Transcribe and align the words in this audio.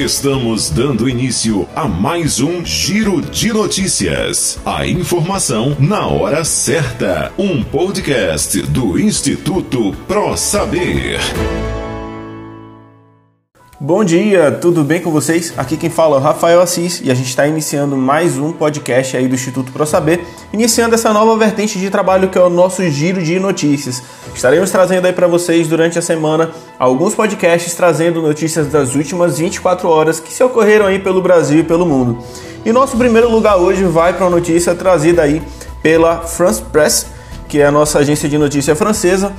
Estamos 0.00 0.70
dando 0.70 1.10
início 1.10 1.68
a 1.76 1.86
mais 1.86 2.40
um 2.40 2.64
Giro 2.64 3.20
de 3.20 3.52
Notícias. 3.52 4.58
A 4.64 4.86
informação 4.86 5.76
na 5.78 6.06
hora 6.06 6.42
certa. 6.42 7.30
Um 7.36 7.62
podcast 7.62 8.62
do 8.62 8.98
Instituto 8.98 9.92
Pro 10.08 10.38
Saber. 10.38 11.20
Bom 13.82 14.04
dia, 14.04 14.52
tudo 14.52 14.84
bem 14.84 15.00
com 15.00 15.10
vocês? 15.10 15.54
Aqui 15.56 15.74
quem 15.74 15.88
fala 15.88 16.16
é 16.16 16.20
o 16.20 16.22
Rafael 16.22 16.60
Assis 16.60 17.00
e 17.02 17.10
a 17.10 17.14
gente 17.14 17.30
está 17.30 17.46
iniciando 17.46 17.96
mais 17.96 18.36
um 18.36 18.52
podcast 18.52 19.16
aí 19.16 19.26
do 19.26 19.34
Instituto 19.34 19.72
Pro 19.72 19.86
Saber, 19.86 20.22
iniciando 20.52 20.94
essa 20.94 21.14
nova 21.14 21.34
vertente 21.38 21.78
de 21.78 21.88
trabalho 21.88 22.28
que 22.28 22.36
é 22.36 22.42
o 22.42 22.50
nosso 22.50 22.86
giro 22.90 23.22
de 23.22 23.40
notícias. 23.40 24.02
Estaremos 24.34 24.70
trazendo 24.70 25.06
aí 25.06 25.14
para 25.14 25.26
vocês 25.26 25.66
durante 25.66 25.98
a 25.98 26.02
semana 26.02 26.50
alguns 26.78 27.14
podcasts 27.14 27.72
trazendo 27.72 28.20
notícias 28.20 28.66
das 28.66 28.94
últimas 28.94 29.38
24 29.38 29.88
horas 29.88 30.20
que 30.20 30.30
se 30.30 30.44
ocorreram 30.44 30.84
aí 30.84 30.98
pelo 30.98 31.22
Brasil 31.22 31.60
e 31.60 31.64
pelo 31.64 31.86
mundo. 31.86 32.22
E 32.66 32.72
nosso 32.72 32.98
primeiro 32.98 33.30
lugar 33.30 33.56
hoje 33.56 33.82
vai 33.84 34.12
para 34.12 34.26
uma 34.26 34.36
notícia 34.36 34.74
trazida 34.74 35.22
aí 35.22 35.40
pela 35.82 36.18
France 36.20 36.60
Press, 36.70 37.06
que 37.48 37.60
é 37.60 37.64
a 37.64 37.72
nossa 37.72 38.00
agência 38.00 38.28
de 38.28 38.36
notícia 38.36 38.76
francesa, 38.76 39.32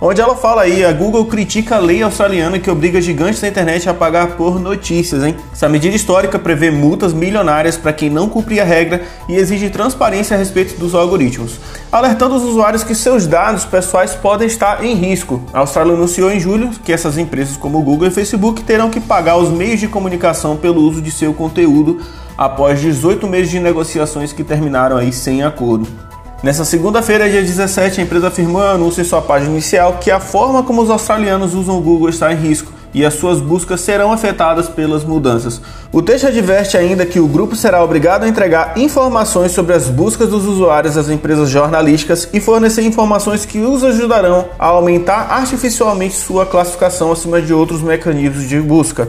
onde 0.00 0.20
ela 0.20 0.36
fala 0.36 0.62
aí, 0.62 0.84
a 0.84 0.92
Google 0.92 1.24
critica 1.26 1.76
a 1.76 1.78
lei 1.78 2.02
australiana 2.02 2.58
que 2.58 2.70
obriga 2.70 3.00
gigantes 3.00 3.40
da 3.40 3.48
internet 3.48 3.88
a 3.88 3.94
pagar 3.94 4.36
por 4.36 4.60
notícias, 4.60 5.22
hein? 5.22 5.36
Essa 5.52 5.68
medida 5.68 5.94
histórica 5.94 6.38
prevê 6.38 6.70
multas 6.70 7.12
milionárias 7.12 7.76
para 7.76 7.92
quem 7.92 8.10
não 8.10 8.28
cumprir 8.28 8.60
a 8.60 8.64
regra 8.64 9.02
e 9.28 9.34
exige 9.34 9.70
transparência 9.70 10.36
a 10.36 10.38
respeito 10.38 10.78
dos 10.78 10.94
algoritmos, 10.94 11.58
alertando 11.90 12.36
os 12.36 12.42
usuários 12.42 12.84
que 12.84 12.94
seus 12.94 13.26
dados 13.26 13.64
pessoais 13.64 14.14
podem 14.14 14.46
estar 14.46 14.84
em 14.84 14.94
risco. 14.94 15.42
A 15.52 15.60
Austrália 15.60 15.94
anunciou 15.94 16.30
em 16.30 16.40
julho 16.40 16.70
que 16.84 16.92
essas 16.92 17.18
empresas 17.18 17.56
como 17.56 17.82
Google 17.82 18.08
e 18.08 18.10
Facebook 18.10 18.62
terão 18.62 18.90
que 18.90 19.00
pagar 19.00 19.36
os 19.36 19.50
meios 19.50 19.80
de 19.80 19.88
comunicação 19.88 20.56
pelo 20.56 20.80
uso 20.82 21.00
de 21.00 21.10
seu 21.10 21.32
conteúdo 21.32 22.00
após 22.36 22.80
18 22.80 23.26
meses 23.26 23.50
de 23.50 23.60
negociações 23.60 24.32
que 24.32 24.44
terminaram 24.44 24.96
aí 24.96 25.12
sem 25.12 25.42
acordo. 25.42 26.05
Nessa 26.42 26.66
segunda-feira, 26.66 27.30
dia 27.30 27.40
17, 27.40 27.98
a 27.98 28.04
empresa 28.04 28.28
afirmou 28.28 28.62
em 28.62 28.68
anúncio 28.68 29.00
em 29.00 29.04
sua 29.04 29.22
página 29.22 29.52
inicial 29.52 29.96
que 29.98 30.10
a 30.10 30.20
forma 30.20 30.62
como 30.62 30.82
os 30.82 30.90
australianos 30.90 31.54
usam 31.54 31.78
o 31.78 31.80
Google 31.80 32.10
está 32.10 32.30
em 32.30 32.36
risco 32.36 32.72
e 32.92 33.04
as 33.06 33.14
suas 33.14 33.40
buscas 33.40 33.80
serão 33.80 34.12
afetadas 34.12 34.68
pelas 34.68 35.02
mudanças. 35.02 35.60
O 35.90 36.02
texto 36.02 36.26
adverte 36.26 36.76
ainda 36.76 37.06
que 37.06 37.18
o 37.18 37.26
grupo 37.26 37.56
será 37.56 37.82
obrigado 37.82 38.24
a 38.24 38.28
entregar 38.28 38.76
informações 38.76 39.52
sobre 39.52 39.74
as 39.74 39.88
buscas 39.88 40.28
dos 40.28 40.44
usuários 40.44 40.96
às 40.98 41.08
empresas 41.08 41.48
jornalísticas 41.48 42.28
e 42.32 42.38
fornecer 42.38 42.82
informações 42.82 43.46
que 43.46 43.58
os 43.60 43.82
ajudarão 43.82 44.46
a 44.58 44.66
aumentar 44.66 45.28
artificialmente 45.30 46.16
sua 46.16 46.44
classificação 46.44 47.10
acima 47.10 47.40
de 47.40 47.52
outros 47.52 47.80
mecanismos 47.80 48.46
de 48.46 48.60
busca. 48.60 49.08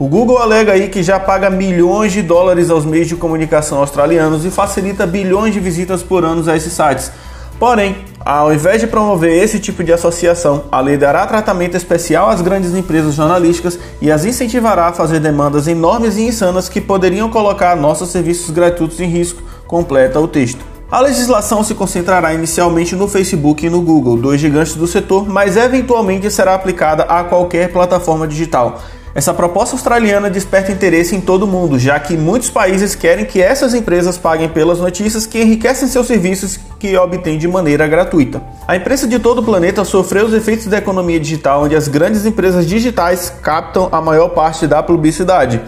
O 0.00 0.06
Google 0.06 0.38
alega 0.38 0.74
aí 0.74 0.88
que 0.88 1.02
já 1.02 1.18
paga 1.18 1.50
milhões 1.50 2.12
de 2.12 2.22
dólares 2.22 2.70
aos 2.70 2.84
meios 2.84 3.08
de 3.08 3.16
comunicação 3.16 3.78
australianos 3.78 4.44
e 4.44 4.50
facilita 4.50 5.04
bilhões 5.04 5.52
de 5.52 5.58
visitas 5.58 6.04
por 6.04 6.24
ano 6.24 6.48
a 6.48 6.56
esses 6.56 6.72
sites. 6.72 7.10
Porém, 7.58 7.96
ao 8.24 8.54
invés 8.54 8.80
de 8.80 8.86
promover 8.86 9.42
esse 9.42 9.58
tipo 9.58 9.82
de 9.82 9.92
associação, 9.92 10.66
a 10.70 10.80
lei 10.80 10.96
dará 10.96 11.26
tratamento 11.26 11.76
especial 11.76 12.30
às 12.30 12.40
grandes 12.40 12.76
empresas 12.76 13.16
jornalísticas 13.16 13.76
e 14.00 14.08
as 14.08 14.24
incentivará 14.24 14.86
a 14.86 14.92
fazer 14.92 15.18
demandas 15.18 15.66
enormes 15.66 16.16
e 16.16 16.28
insanas 16.28 16.68
que 16.68 16.80
poderiam 16.80 17.28
colocar 17.28 17.74
nossos 17.74 18.10
serviços 18.10 18.50
gratuitos 18.50 19.00
em 19.00 19.08
risco, 19.08 19.42
completa 19.66 20.20
o 20.20 20.28
texto. 20.28 20.64
A 20.88 21.00
legislação 21.00 21.64
se 21.64 21.74
concentrará 21.74 22.32
inicialmente 22.32 22.94
no 22.94 23.08
Facebook 23.08 23.66
e 23.66 23.68
no 23.68 23.82
Google, 23.82 24.16
dois 24.16 24.40
gigantes 24.40 24.76
do 24.76 24.86
setor, 24.86 25.28
mas 25.28 25.56
eventualmente 25.56 26.30
será 26.30 26.54
aplicada 26.54 27.02
a 27.02 27.24
qualquer 27.24 27.72
plataforma 27.72 28.28
digital. 28.28 28.80
Essa 29.18 29.34
proposta 29.34 29.74
australiana 29.74 30.30
desperta 30.30 30.70
interesse 30.70 31.16
em 31.16 31.20
todo 31.20 31.42
o 31.42 31.46
mundo, 31.48 31.76
já 31.76 31.98
que 31.98 32.16
muitos 32.16 32.50
países 32.50 32.94
querem 32.94 33.24
que 33.24 33.42
essas 33.42 33.74
empresas 33.74 34.16
paguem 34.16 34.48
pelas 34.48 34.78
notícias 34.78 35.26
que 35.26 35.42
enriquecem 35.42 35.88
seus 35.88 36.06
serviços 36.06 36.56
que 36.78 36.96
obtêm 36.96 37.36
de 37.36 37.48
maneira 37.48 37.88
gratuita. 37.88 38.40
A 38.68 38.76
imprensa 38.76 39.08
de 39.08 39.18
todo 39.18 39.40
o 39.40 39.42
planeta 39.42 39.84
sofreu 39.84 40.26
os 40.26 40.32
efeitos 40.32 40.66
da 40.66 40.78
economia 40.78 41.18
digital, 41.18 41.64
onde 41.64 41.74
as 41.74 41.88
grandes 41.88 42.24
empresas 42.24 42.64
digitais 42.64 43.28
captam 43.42 43.88
a 43.90 44.00
maior 44.00 44.28
parte 44.28 44.68
da 44.68 44.84
publicidade. 44.84 45.60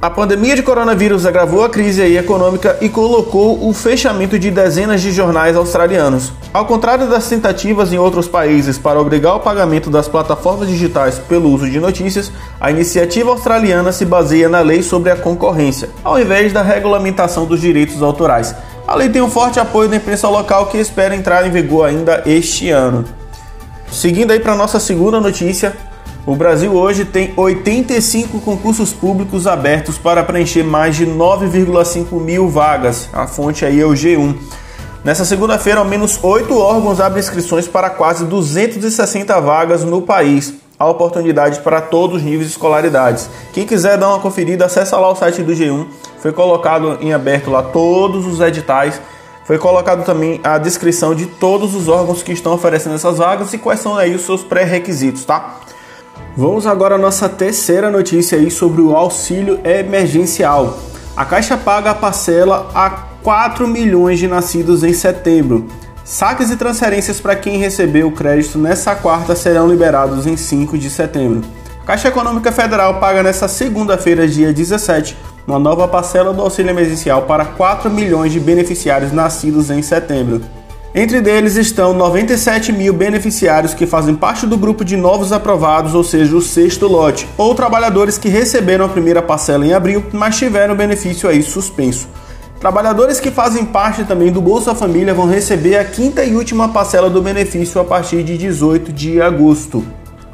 A 0.00 0.08
pandemia 0.08 0.54
de 0.54 0.62
coronavírus 0.62 1.26
agravou 1.26 1.64
a 1.64 1.68
crise 1.68 2.00
econômica 2.16 2.78
e 2.80 2.88
colocou 2.88 3.68
o 3.68 3.72
fechamento 3.72 4.38
de 4.38 4.48
dezenas 4.48 5.00
de 5.00 5.10
jornais 5.10 5.56
australianos. 5.56 6.32
Ao 6.54 6.64
contrário 6.64 7.08
das 7.08 7.28
tentativas 7.28 7.92
em 7.92 7.98
outros 7.98 8.28
países 8.28 8.78
para 8.78 9.00
obrigar 9.00 9.34
o 9.34 9.40
pagamento 9.40 9.90
das 9.90 10.06
plataformas 10.06 10.68
digitais 10.68 11.18
pelo 11.18 11.50
uso 11.50 11.68
de 11.68 11.80
notícias, 11.80 12.30
a 12.60 12.70
iniciativa 12.70 13.30
australiana 13.30 13.90
se 13.90 14.04
baseia 14.04 14.48
na 14.48 14.60
lei 14.60 14.84
sobre 14.84 15.10
a 15.10 15.16
concorrência, 15.16 15.88
ao 16.04 16.20
invés 16.20 16.52
da 16.52 16.62
regulamentação 16.62 17.44
dos 17.44 17.60
direitos 17.60 18.00
autorais. 18.00 18.54
A 18.86 18.94
lei 18.94 19.08
tem 19.08 19.20
um 19.20 19.28
forte 19.28 19.58
apoio 19.58 19.88
da 19.88 19.96
imprensa 19.96 20.28
local 20.28 20.66
que 20.66 20.78
espera 20.78 21.16
entrar 21.16 21.44
em 21.44 21.50
vigor 21.50 21.88
ainda 21.88 22.22
este 22.24 22.70
ano. 22.70 23.04
Seguindo 23.90 24.30
aí 24.30 24.38
para 24.38 24.54
nossa 24.54 24.78
segunda 24.78 25.20
notícia, 25.20 25.76
o 26.28 26.36
Brasil 26.36 26.74
hoje 26.74 27.06
tem 27.06 27.32
85 27.34 28.40
concursos 28.40 28.92
públicos 28.92 29.46
abertos 29.46 29.96
para 29.96 30.22
preencher 30.22 30.62
mais 30.62 30.94
de 30.94 31.06
9,5 31.06 32.20
mil 32.20 32.50
vagas. 32.50 33.08
A 33.14 33.26
fonte 33.26 33.64
aí 33.64 33.80
é 33.80 33.86
o 33.86 33.92
G1. 33.92 34.36
Nessa 35.02 35.24
segunda-feira, 35.24 35.80
ao 35.80 35.86
menos 35.86 36.22
oito 36.22 36.54
órgãos 36.54 37.00
abrem 37.00 37.20
inscrições 37.20 37.66
para 37.66 37.88
quase 37.88 38.26
260 38.26 39.40
vagas 39.40 39.82
no 39.84 40.02
país. 40.02 40.52
Há 40.78 40.86
oportunidade 40.86 41.60
para 41.60 41.80
todos 41.80 42.18
os 42.18 42.22
níveis 42.22 42.44
de 42.44 42.50
escolaridades. 42.50 43.30
Quem 43.54 43.64
quiser 43.64 43.96
dar 43.96 44.10
uma 44.10 44.20
conferida, 44.20 44.66
acessa 44.66 44.98
lá 44.98 45.10
o 45.10 45.16
site 45.16 45.42
do 45.42 45.52
G1. 45.52 45.86
Foi 46.18 46.30
colocado 46.30 46.98
em 47.00 47.14
aberto 47.14 47.50
lá 47.50 47.62
todos 47.62 48.26
os 48.26 48.38
editais. 48.40 49.00
Foi 49.46 49.56
colocado 49.56 50.04
também 50.04 50.42
a 50.44 50.58
descrição 50.58 51.14
de 51.14 51.24
todos 51.24 51.74
os 51.74 51.88
órgãos 51.88 52.22
que 52.22 52.32
estão 52.32 52.52
oferecendo 52.52 52.96
essas 52.96 53.16
vagas 53.16 53.50
e 53.54 53.56
quais 53.56 53.80
são 53.80 53.96
aí 53.96 54.14
os 54.14 54.26
seus 54.26 54.42
pré-requisitos, 54.42 55.24
tá? 55.24 55.60
Vamos 56.38 56.68
agora 56.68 56.94
à 56.94 56.98
nossa 56.98 57.28
terceira 57.28 57.90
notícia 57.90 58.38
aí 58.38 58.48
sobre 58.48 58.80
o 58.80 58.94
auxílio 58.94 59.58
emergencial. 59.64 60.78
A 61.16 61.24
Caixa 61.24 61.56
paga 61.56 61.90
a 61.90 61.94
parcela 61.96 62.70
a 62.72 62.88
4 63.24 63.66
milhões 63.66 64.20
de 64.20 64.28
nascidos 64.28 64.84
em 64.84 64.92
setembro. 64.92 65.66
Saques 66.04 66.48
e 66.52 66.56
transferências 66.56 67.20
para 67.20 67.34
quem 67.34 67.58
recebeu 67.58 68.06
o 68.06 68.12
crédito 68.12 68.56
nessa 68.56 68.94
quarta 68.94 69.34
serão 69.34 69.66
liberados 69.66 70.28
em 70.28 70.36
5 70.36 70.78
de 70.78 70.88
setembro. 70.90 71.42
A 71.82 71.86
Caixa 71.86 72.06
Econômica 72.06 72.52
Federal 72.52 73.00
paga 73.00 73.20
nesta 73.20 73.48
segunda-feira, 73.48 74.28
dia 74.28 74.52
17, 74.52 75.16
uma 75.44 75.58
nova 75.58 75.88
parcela 75.88 76.32
do 76.32 76.40
auxílio 76.40 76.70
emergencial 76.70 77.22
para 77.22 77.44
4 77.44 77.90
milhões 77.90 78.30
de 78.30 78.38
beneficiários 78.38 79.10
nascidos 79.10 79.70
em 79.70 79.82
setembro. 79.82 80.40
Entre 80.94 81.20
deles 81.20 81.56
estão 81.56 81.92
97 81.92 82.72
mil 82.72 82.94
beneficiários 82.94 83.74
que 83.74 83.86
fazem 83.86 84.14
parte 84.14 84.46
do 84.46 84.56
grupo 84.56 84.82
de 84.82 84.96
novos 84.96 85.32
aprovados, 85.32 85.94
ou 85.94 86.02
seja, 86.02 86.34
o 86.34 86.40
sexto 86.40 86.86
lote, 86.86 87.28
ou 87.36 87.54
trabalhadores 87.54 88.16
que 88.16 88.28
receberam 88.28 88.86
a 88.86 88.88
primeira 88.88 89.20
parcela 89.20 89.66
em 89.66 89.74
abril, 89.74 90.02
mas 90.12 90.38
tiveram 90.38 90.72
o 90.72 90.76
benefício 90.76 91.28
aí 91.28 91.42
suspenso. 91.42 92.08
Trabalhadores 92.58 93.20
que 93.20 93.30
fazem 93.30 93.66
parte 93.66 94.02
também 94.04 94.32
do 94.32 94.40
Bolsa 94.40 94.74
Família 94.74 95.12
vão 95.12 95.28
receber 95.28 95.76
a 95.76 95.84
quinta 95.84 96.24
e 96.24 96.34
última 96.34 96.70
parcela 96.70 97.10
do 97.10 97.20
benefício 97.20 97.80
a 97.80 97.84
partir 97.84 98.24
de 98.24 98.38
18 98.38 98.90
de 98.90 99.20
agosto. 99.20 99.84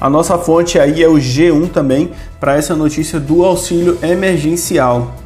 A 0.00 0.08
nossa 0.08 0.38
fonte 0.38 0.78
aí 0.78 1.02
é 1.02 1.08
o 1.08 1.14
G1 1.14 1.70
também 1.70 2.12
para 2.38 2.56
essa 2.56 2.76
notícia 2.76 3.18
do 3.18 3.44
auxílio 3.44 3.98
emergencial. 4.02 5.23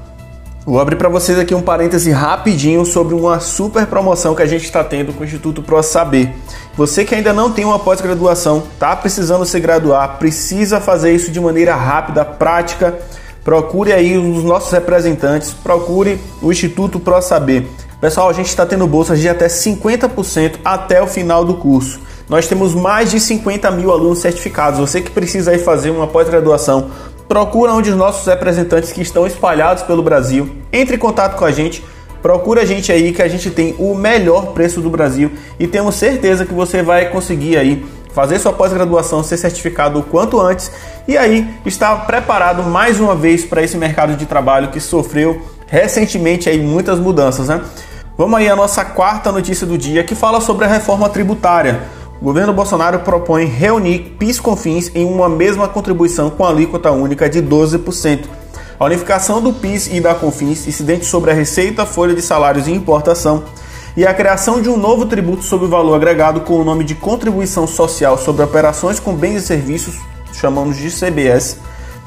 Vou 0.69 0.79
abrir 0.79 0.97
para 0.97 1.09
vocês 1.09 1.39
aqui 1.39 1.55
um 1.55 1.63
parêntese 1.63 2.11
rapidinho 2.11 2.85
sobre 2.85 3.15
uma 3.15 3.41
super 3.41 3.87
promoção 3.87 4.35
que 4.35 4.43
a 4.43 4.47
gente 4.47 4.67
está 4.67 4.85
tendo 4.85 5.15
com 5.15 5.23
o 5.23 5.25
Instituto 5.25 5.63
Pro 5.63 5.83
Saber. 5.83 6.31
Você 6.77 7.07
que 7.07 7.15
ainda 7.15 7.33
não 7.33 7.51
tem 7.51 7.65
uma 7.65 7.79
pós-graduação, 7.79 8.65
está 8.75 8.95
precisando 8.95 9.47
se 9.47 9.59
graduar, 9.59 10.19
precisa 10.19 10.79
fazer 10.79 11.15
isso 11.15 11.31
de 11.31 11.41
maneira 11.41 11.75
rápida, 11.75 12.23
prática, 12.23 12.99
procure 13.43 13.95
aí 13.95 14.19
os 14.19 14.45
nossos 14.45 14.71
representantes, 14.71 15.55
procure 15.55 16.21
o 16.43 16.53
Instituto 16.53 17.01
Pro 17.01 17.23
Saber. 17.23 17.67
Pessoal, 17.99 18.29
a 18.29 18.35
gente 18.35 18.49
está 18.49 18.67
tendo 18.67 18.87
bolsas 18.87 19.21
de 19.21 19.27
até 19.27 19.47
50% 19.47 20.57
até 20.63 21.03
o 21.03 21.07
final 21.07 21.47
do 21.47 21.55
curso. 21.55 21.99
Nós 22.29 22.47
temos 22.47 22.75
mais 22.75 23.11
de 23.11 23.19
50 23.19 23.71
mil 23.71 23.91
alunos 23.91 24.19
certificados. 24.19 24.79
Você 24.79 25.01
que 25.01 25.11
precisa 25.11 25.51
aí 25.51 25.59
fazer 25.59 25.89
uma 25.89 26.07
pós-graduação, 26.07 26.91
procura 27.29 27.75
um 27.75 27.83
dos 27.83 27.95
nossos 27.95 28.27
representantes 28.27 28.91
que 28.91 29.03
estão 29.03 29.27
espalhados 29.27 29.83
pelo 29.83 30.03
Brasil, 30.03 30.58
entre 30.73 30.97
em 30.97 30.99
contato 30.99 31.37
com 31.37 31.45
a 31.45 31.51
gente, 31.51 31.85
procura 32.23 32.63
a 32.63 32.65
gente 32.65 32.91
aí 32.91 33.13
que 33.13 33.23
a 33.23 33.29
gente 33.29 33.51
tem 33.51 33.75
o 33.79 33.95
melhor 33.95 34.53
preço 34.53 34.81
do 34.81 34.91
Brasil 34.91 35.31
e 35.59 35.67
temos 35.67 35.95
certeza 35.95 36.45
que 36.45 36.55
você 36.55 36.83
vai 36.83 37.11
conseguir 37.11 37.57
aí 37.57 37.85
fazer 38.13 38.39
sua 38.39 38.53
pós-graduação, 38.53 39.23
ser 39.23 39.37
certificado 39.37 40.01
o 40.01 40.03
quanto 40.03 40.41
antes 40.41 40.71
e 41.07 41.17
aí 41.17 41.49
estar 41.65 42.07
preparado 42.07 42.63
mais 42.63 42.99
uma 42.99 43.15
vez 43.15 43.45
para 43.45 43.63
esse 43.63 43.77
mercado 43.77 44.17
de 44.17 44.27
trabalho 44.27 44.69
que 44.69 44.81
sofreu 44.81 45.41
recentemente 45.67 46.49
aí 46.49 46.59
muitas 46.59 46.99
mudanças, 46.99 47.49
né? 47.49 47.63
Vamos 48.17 48.37
aí 48.39 48.49
à 48.49 48.57
nossa 48.57 48.85
quarta 48.85 49.31
notícia 49.31 49.65
do 49.65 49.79
dia 49.79 50.03
que 50.03 50.17
fala 50.17 50.41
sobre 50.41 50.65
a 50.65 50.69
reforma 50.69 51.09
tributária. 51.09 51.83
O 52.21 52.25
governo 52.25 52.53
Bolsonaro 52.53 52.99
propõe 52.99 53.45
reunir 53.45 54.17
PIS/COFINS 54.19 54.91
em 54.97 55.05
uma 55.05 55.29
mesma 55.29 55.69
contribuição 55.69 56.29
com 56.29 56.45
alíquota 56.45 56.91
única 56.91 57.29
de 57.29 57.41
12%. 57.41 58.38
A 58.79 58.85
unificação 58.85 59.43
do 59.43 59.53
PIS 59.53 59.89
e 59.89 60.01
da 60.01 60.15
CONFINS, 60.15 60.69
incidente 60.69 61.05
sobre 61.05 61.33
a 61.33 61.35
receita, 61.35 61.85
folha 61.85 62.15
de 62.15 62.23
salários 62.23 62.69
e 62.69 62.73
importação, 62.73 63.43
e 63.97 64.07
a 64.07 64.15
criação 64.15 64.63
de 64.63 64.69
um 64.69 64.77
novo 64.77 65.07
tributo 65.07 65.43
sobre 65.43 65.67
o 65.67 65.69
valor 65.69 65.97
agregado 65.97 66.43
com 66.43 66.55
o 66.55 66.65
nome 66.65 66.85
de 66.85 66.95
Contribuição 66.95 67.67
Social 67.67 68.17
sobre 68.17 68.45
Operações 68.45 69.01
com 69.01 69.15
Bens 69.15 69.43
e 69.43 69.47
Serviços, 69.47 69.99
chamamos 70.33 70.77
de 70.77 70.91
CBS. 70.91 71.59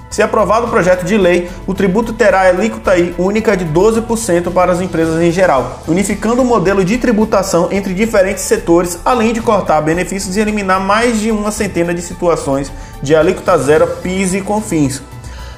Se 0.10 0.22
aprovado 0.22 0.68
o 0.68 0.70
projeto 0.70 1.06
de 1.06 1.18
lei, 1.18 1.50
o 1.68 1.74
tributo 1.74 2.14
terá 2.14 2.42
alíquota 2.48 2.92
única 3.18 3.56
de 3.56 3.66
12% 3.66 4.52
para 4.52 4.72
as 4.72 4.80
empresas 4.80 5.22
em 5.22 5.32
geral, 5.32 5.82
unificando 5.88 6.42
o 6.42 6.46
modelo 6.46 6.86
de 6.86 6.98
tributação 6.98 7.68
entre 7.72 7.94
diferentes 7.94 8.44
setores, 8.44 9.00
além 9.04 9.34
de 9.34 9.42
cortar 9.42 9.82
benefícios 9.82 10.38
e 10.38 10.40
eliminar 10.40 10.80
mais 10.80 11.20
de 11.20 11.32
uma 11.32 11.52
centena 11.52 11.94
de 11.94 12.02
situações 12.02 12.72
de 13.02 13.14
alíquota 13.14 13.58
zero, 13.58 13.88
PIS 14.02 14.34
e 14.34 14.42
CONFINS. 14.42 15.11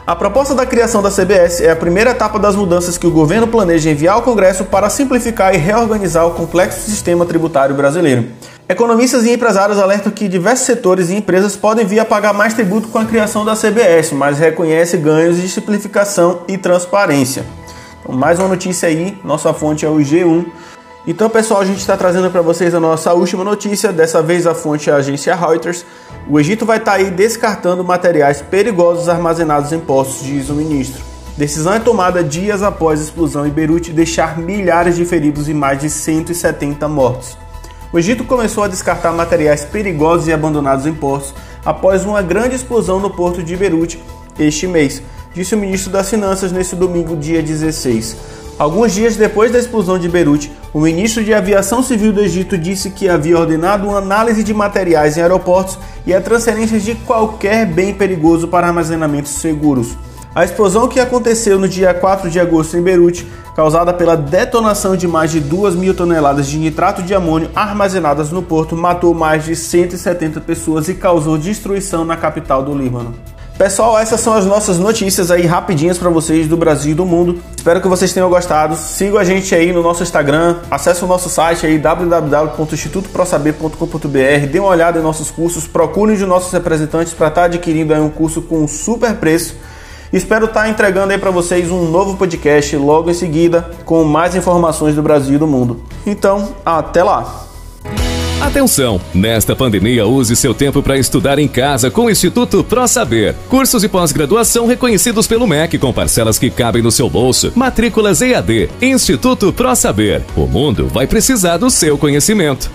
A 0.06 0.18
proposta 0.18 0.54
da 0.54 0.66
criação 0.66 1.02
da 1.02 1.10
CBS 1.10 1.62
é 1.62 1.72
a 1.72 1.78
primeira 1.78 2.10
etapa 2.10 2.38
das 2.38 2.58
mudanças 2.58 2.98
que 2.98 3.08
o 3.08 3.12
governo 3.12 3.48
planeja 3.48 3.90
enviar 3.90 4.16
ao 4.16 4.22
Congresso 4.22 4.66
para 4.66 4.90
simplificar 4.90 5.56
e 5.56 5.58
reorganizar 5.58 6.28
o 6.28 6.32
complexo 6.32 6.90
sistema 6.90 7.26
tributário 7.26 7.74
brasileiro. 7.74 8.28
Economistas 8.68 9.24
e 9.24 9.32
empresários 9.32 9.80
alertam 9.80 10.12
que 10.12 10.28
diversos 10.28 10.66
setores 10.66 11.10
e 11.10 11.16
empresas 11.16 11.56
podem 11.56 11.86
vir 11.86 12.00
a 12.00 12.06
pagar 12.06 12.34
mais 12.34 12.54
tributo 12.54 12.90
com 12.90 12.98
a 12.98 13.06
criação 13.06 13.46
da 13.46 13.56
CBS, 13.56 14.12
mas 14.12 14.40
reconhece 14.40 14.98
ganhos 14.98 15.38
de 15.38 15.48
simplificação 15.48 16.42
e 16.50 16.58
transparência. 16.58 17.46
Então, 18.02 18.14
mais 18.14 18.40
uma 18.40 18.50
notícia 18.50 18.90
aí, 18.90 19.18
nossa 19.24 19.54
fonte 19.54 19.86
é 19.86 19.90
o 19.90 20.00
G1. 20.00 20.46
Então, 21.06 21.30
pessoal, 21.30 21.60
a 21.60 21.66
gente 21.66 21.80
está 21.80 21.98
trazendo 21.98 22.32
para 22.32 22.42
vocês 22.42 22.74
a 22.74 22.80
nossa 22.80 23.14
última 23.14 23.44
notícia. 23.44 23.92
Dessa 23.92 24.22
vez 24.22 24.48
a 24.48 24.56
fonte 24.56 24.90
é 24.90 24.94
a 24.94 24.98
agência 24.98 25.36
Reuters. 25.36 25.86
O 26.30 26.40
Egito 26.40 26.66
vai 26.66 26.78
estar 26.78 26.92
tá 26.92 26.98
aí 26.98 27.12
descartando 27.12 27.84
materiais 27.84 28.42
perigosos 28.42 29.10
armazenados 29.10 29.74
em 29.74 29.80
postos 29.80 30.26
de 30.26 30.42
suministro. 30.42 31.04
Decisão 31.36 31.74
é 31.74 31.80
tomada 31.80 32.24
dias 32.24 32.64
após 32.64 33.02
a 33.02 33.04
explosão 33.04 33.46
em 33.46 33.50
Beirute 33.50 33.92
deixar 33.92 34.38
milhares 34.38 34.96
de 34.96 35.04
feridos 35.04 35.50
e 35.50 35.54
mais 35.54 35.82
de 35.82 35.90
170 35.90 36.88
mortos. 36.88 37.38
O 37.92 38.00
Egito 38.00 38.24
começou 38.24 38.64
a 38.64 38.70
descartar 38.70 39.12
materiais 39.12 39.66
perigosos 39.66 40.30
e 40.30 40.34
abandonados 40.34 40.86
em 40.86 40.94
portos 40.94 41.34
após 41.66 42.06
uma 42.06 42.22
grande 42.22 42.56
explosão 42.56 43.00
no 43.00 43.10
porto 43.10 43.44
de 43.44 43.58
Beirute 43.58 44.02
este 44.40 44.68
mês, 44.68 45.02
disse 45.34 45.54
o 45.54 45.58
ministro 45.58 45.92
das 45.92 46.10
Finanças 46.10 46.52
nesse 46.52 46.76
domingo, 46.76 47.16
dia 47.16 47.42
16. 47.42 48.16
Alguns 48.58 48.94
dias 48.94 49.16
depois 49.16 49.52
da 49.52 49.58
explosão 49.58 49.98
de 49.98 50.08
Beirute, 50.08 50.52
o 50.72 50.80
ministro 50.80 51.24
de 51.24 51.34
Aviação 51.34 51.82
Civil 51.82 52.14
do 52.14 52.22
Egito 52.22 52.56
disse 52.56 52.92
que 52.92 53.10
havia 53.10 53.38
ordenado 53.38 53.88
uma 53.88 53.98
análise 53.98 54.44
de 54.44 54.54
materiais 54.54 55.18
em 55.18 55.22
aeroportos 55.22 55.78
e 56.06 56.14
a 56.14 56.22
transferência 56.22 56.80
de 56.80 56.94
qualquer 56.94 57.66
bem 57.66 57.96
perigoso 57.96 58.48
para 58.48 58.68
armazenamentos 58.68 59.32
seguros. 59.32 59.98
A 60.36 60.44
explosão 60.44 60.88
que 60.88 61.00
aconteceu 61.00 61.60
no 61.60 61.68
dia 61.68 61.94
4 61.94 62.30
de 62.30 62.40
agosto 62.40 62.78
em 62.78 62.82
Beirute, 62.82 63.28
causada 63.56 63.94
pela 63.94 64.16
detonação 64.16 64.96
de 64.96 65.08
mais 65.08 65.32
de 65.32 65.40
2 65.40 65.76
mil 65.76 65.94
toneladas 65.94 66.48
de 66.48 66.58
nitrato 66.58 67.02
de 67.02 67.14
amônio 67.14 67.50
armazenadas 67.56 68.32
no 68.32 68.42
porto, 68.42 68.76
matou 68.76 69.14
mais 69.16 69.46
de 69.46 69.56
170 69.56 70.42
pessoas 70.42 70.88
e 70.88 70.94
causou 70.94 71.38
destruição 71.38 72.06
na 72.06 72.18
capital 72.18 72.64
do 72.64 72.74
Líbano. 72.76 73.14
Pessoal, 73.58 73.98
essas 74.00 74.20
são 74.20 74.34
as 74.34 74.46
nossas 74.46 74.78
notícias 74.80 75.30
aí 75.30 75.46
rapidinhas 75.46 76.00
para 76.00 76.10
vocês 76.10 76.48
do 76.48 76.58
Brasil 76.58 76.94
e 76.94 76.96
do 76.96 77.06
mundo. 77.06 77.40
Espero 77.56 77.80
que 77.80 77.88
vocês 77.88 78.12
tenham 78.12 78.28
gostado. 78.28 78.76
Sigam 78.76 79.20
a 79.20 79.24
gente 79.24 79.54
aí 79.54 79.72
no 79.72 79.84
nosso 79.84 80.02
Instagram, 80.02 80.58
acesse 80.72 81.06
o 81.06 81.08
nosso 81.08 81.30
site 81.30 81.68
aí 81.68 81.78
www.institutoprosaber.com.br, 81.78 84.48
dê 84.52 84.60
uma 84.60 84.70
olhada 84.70 84.98
em 85.00 85.04
nossos 85.04 85.30
cursos, 85.30 85.68
procurem 85.68 86.16
de 86.16 86.26
nossos 86.26 86.52
representantes 86.52 87.14
para 87.14 87.28
estar 87.28 87.42
tá 87.42 87.46
adquirindo 87.46 87.94
aí 87.94 88.02
um 88.02 88.10
curso 88.10 88.42
com 88.42 88.64
um 88.64 88.68
super 88.68 89.14
preço. 89.16 89.56
Espero 90.12 90.46
estar 90.46 90.64
tá 90.64 90.70
entregando 90.70 91.14
aí 91.14 91.20
para 91.20 91.30
vocês 91.30 91.70
um 91.70 91.88
novo 91.90 92.18
podcast 92.18 92.76
logo 92.76 93.12
em 93.12 93.14
seguida 93.14 93.70
com 93.86 94.04
mais 94.04 94.36
informações 94.36 94.96
do 94.96 95.04
Brasil 95.04 95.36
e 95.36 95.40
do 95.40 95.46
mundo. 95.46 95.84
Então, 96.08 96.56
até 96.66 97.04
lá. 97.04 97.53
Atenção! 98.44 99.00
Nesta 99.14 99.56
pandemia, 99.56 100.06
use 100.06 100.36
seu 100.36 100.54
tempo 100.54 100.84
para 100.84 100.98
estudar 100.98 101.40
em 101.40 101.48
casa 101.48 101.90
com 101.90 102.06
o 102.06 102.10
Instituto 102.10 102.62
Pro 102.62 102.86
Saber. 102.90 103.34
Cursos 103.48 103.86
e 103.86 103.88
pós-graduação 103.88 104.68
reconhecidos 104.68 105.26
pelo 105.26 105.48
MEC 105.48 105.78
com 105.78 105.94
parcelas 105.94 106.38
que 106.38 106.50
cabem 106.50 106.82
no 106.82 106.92
seu 106.92 107.10
bolso. 107.10 107.54
Matrículas 107.56 108.22
EAD. 108.22 108.70
Instituto 108.82 109.54
Pro 109.54 109.74
Saber. 109.78 110.26
O 110.36 110.46
mundo 110.46 110.90
vai 110.90 111.08
precisar 111.08 111.56
do 111.56 111.72
seu 111.72 111.98
conhecimento. 111.98 112.70